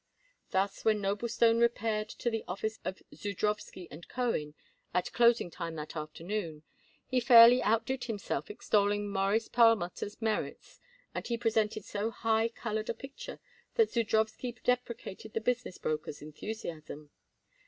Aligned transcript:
Thus 0.49 0.83
when 0.83 0.99
Noblestone 0.99 1.59
repaired 1.59 2.09
to 2.09 2.31
the 2.31 2.43
office 2.47 2.79
of 2.83 3.03
Zudrowsky 3.13 3.87
& 4.09 4.09
Cohen 4.09 4.55
at 4.95 5.13
closing 5.13 5.51
time 5.51 5.75
that 5.75 5.95
afternoon, 5.95 6.63
he 7.05 7.19
fairly 7.19 7.61
outdid 7.61 8.05
himself 8.05 8.49
extolling 8.49 9.11
Morris 9.11 9.47
Perlmutter's 9.47 10.19
merits, 10.19 10.79
and 11.13 11.27
he 11.27 11.37
presented 11.37 11.85
so 11.85 12.09
high 12.09 12.47
colored 12.49 12.89
a 12.89 12.95
picture 12.95 13.39
that 13.75 13.91
Zudrowsky 13.91 14.55
deprecated 14.63 15.33
the 15.35 15.39
business 15.39 15.77
broker's 15.77 16.19
enthusiasm. 16.19 17.11